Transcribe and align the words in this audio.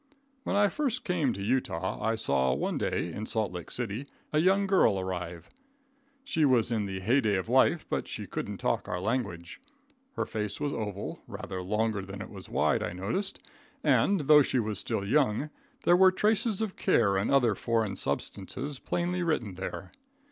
When 0.45 0.55
I 0.55 0.67
first 0.67 1.03
came 1.03 1.31
to 1.33 1.43
Utah, 1.43 2.01
I 2.03 2.15
saw 2.15 2.55
one 2.55 2.79
day, 2.79 3.11
in 3.13 3.27
Salt 3.27 3.51
Lake 3.51 3.69
City, 3.69 4.07
a 4.33 4.39
young 4.39 4.65
girl 4.65 4.99
arrive. 4.99 5.47
She 6.23 6.43
was 6.43 6.71
in 6.71 6.87
the 6.87 7.01
heyday 7.01 7.35
of 7.35 7.47
life, 7.47 7.85
but 7.87 8.07
she 8.07 8.25
couldn't 8.25 8.57
talk 8.57 8.87
our 8.87 8.99
language. 8.99 9.61
Her 10.15 10.25
face 10.25 10.59
was 10.59 10.73
oval; 10.73 11.21
rather 11.27 11.61
longer 11.61 12.01
than 12.01 12.19
it 12.19 12.31
was 12.31 12.49
wide, 12.49 12.81
I 12.81 12.93
noticed, 12.93 13.43
and, 13.83 14.21
though 14.21 14.41
she 14.41 14.57
was 14.57 14.79
still 14.79 15.05
young, 15.05 15.51
there 15.83 15.95
were 15.95 16.11
traces 16.11 16.63
of 16.63 16.75
care 16.75 17.15
and 17.15 17.29
other 17.29 17.53
foreign 17.53 17.95
substances 17.95 18.79
plainly 18.79 19.21
written 19.21 19.53
there. 19.53 19.91